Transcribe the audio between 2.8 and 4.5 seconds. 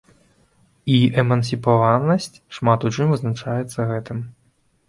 у чым вызначаецца гэтым.